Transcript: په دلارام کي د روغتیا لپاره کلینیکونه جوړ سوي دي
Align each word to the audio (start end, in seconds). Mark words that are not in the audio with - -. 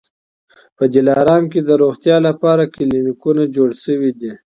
په 0.77 0.83
دلارام 0.95 1.43
کي 1.51 1.59
د 1.63 1.69
روغتیا 1.81 2.17
لپاره 2.27 2.71
کلینیکونه 2.75 3.43
جوړ 3.55 3.69
سوي 3.83 4.11
دي 4.19 4.33